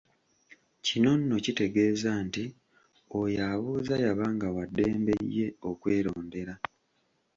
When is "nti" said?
2.25-2.43